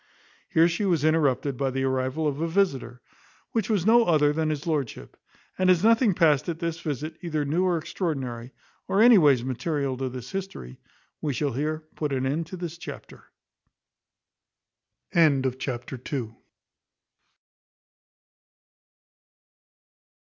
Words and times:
Here 0.49 0.67
she 0.67 0.83
was 0.83 1.03
interrupted 1.03 1.57
by 1.57 1.69
the 1.69 1.83
arrival 1.83 2.27
of 2.27 2.41
a 2.41 2.47
visitor, 2.47 3.03
which 3.51 3.69
was 3.69 3.85
no 3.85 4.05
other 4.05 4.33
than 4.33 4.49
his 4.49 4.65
lordship; 4.65 5.15
and 5.59 5.69
as 5.69 5.83
nothing 5.83 6.15
passed 6.15 6.49
at 6.49 6.57
this 6.57 6.79
visit 6.81 7.17
either 7.21 7.45
new 7.45 7.65
or 7.65 7.77
extraordinary, 7.77 8.51
or 8.87 8.99
any 8.99 9.19
ways 9.19 9.43
material 9.43 9.95
to 9.97 10.09
this 10.09 10.31
history, 10.31 10.79
we 11.21 11.33
shall 11.35 11.51
here 11.53 11.83
put 11.93 12.13
an 12.13 12.25
end 12.25 12.47
to 12.47 12.57
this 12.57 12.79
chapter. 12.79 13.25
Chapter 15.13 16.01
iii. 16.11 16.31